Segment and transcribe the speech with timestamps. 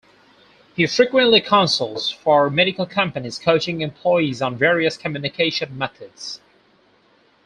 [0.75, 6.39] He frequently consults for medical companies, coaching employees on various communication methods.